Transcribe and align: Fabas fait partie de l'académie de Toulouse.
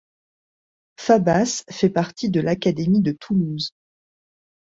Fabas 0.97 1.63
fait 1.69 1.91
partie 1.91 2.31
de 2.31 2.41
l'académie 2.41 3.03
de 3.03 3.11
Toulouse. 3.11 3.75